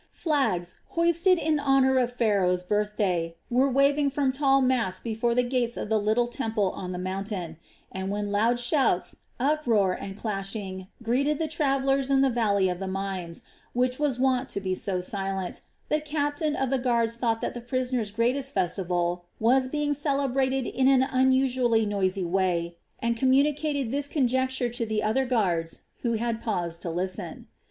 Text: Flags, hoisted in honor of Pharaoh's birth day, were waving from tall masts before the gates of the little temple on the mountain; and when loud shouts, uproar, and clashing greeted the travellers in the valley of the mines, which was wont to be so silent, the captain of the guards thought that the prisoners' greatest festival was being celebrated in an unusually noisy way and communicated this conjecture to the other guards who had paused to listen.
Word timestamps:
Flags, 0.13 0.77
hoisted 0.87 1.37
in 1.37 1.59
honor 1.59 1.99
of 1.99 2.11
Pharaoh's 2.11 2.63
birth 2.63 2.97
day, 2.97 3.35
were 3.51 3.69
waving 3.69 4.09
from 4.09 4.31
tall 4.31 4.59
masts 4.59 4.99
before 4.99 5.35
the 5.35 5.43
gates 5.43 5.77
of 5.77 5.89
the 5.89 5.99
little 5.99 6.25
temple 6.25 6.71
on 6.71 6.91
the 6.91 6.97
mountain; 6.97 7.57
and 7.91 8.09
when 8.09 8.31
loud 8.31 8.59
shouts, 8.59 9.17
uproar, 9.39 9.93
and 9.93 10.17
clashing 10.17 10.87
greeted 11.03 11.37
the 11.37 11.47
travellers 11.47 12.09
in 12.09 12.21
the 12.21 12.31
valley 12.31 12.67
of 12.67 12.79
the 12.79 12.87
mines, 12.87 13.43
which 13.73 13.99
was 13.99 14.17
wont 14.17 14.49
to 14.49 14.59
be 14.59 14.73
so 14.73 15.01
silent, 15.01 15.61
the 15.87 16.01
captain 16.01 16.55
of 16.55 16.71
the 16.71 16.79
guards 16.79 17.15
thought 17.15 17.39
that 17.41 17.53
the 17.53 17.61
prisoners' 17.61 18.09
greatest 18.09 18.55
festival 18.55 19.25
was 19.39 19.67
being 19.67 19.93
celebrated 19.93 20.65
in 20.67 20.87
an 20.87 21.03
unusually 21.11 21.85
noisy 21.85 22.25
way 22.25 22.75
and 22.97 23.17
communicated 23.17 23.91
this 23.91 24.07
conjecture 24.07 24.67
to 24.67 24.83
the 24.83 25.03
other 25.03 25.27
guards 25.27 25.81
who 26.01 26.13
had 26.13 26.41
paused 26.41 26.81
to 26.81 26.89
listen. 26.89 27.45